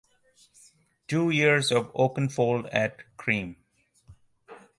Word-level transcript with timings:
Two 1.07 1.29
Years 1.29 1.71
of 1.71 1.93
Oakenfold 1.93 2.67
at 2.73 3.15
Cream. 3.17 3.57